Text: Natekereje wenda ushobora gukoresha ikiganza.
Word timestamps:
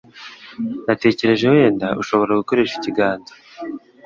Natekereje 0.85 1.45
wenda 1.55 1.87
ushobora 2.01 2.39
gukoresha 2.41 2.73
ikiganza. 2.77 3.31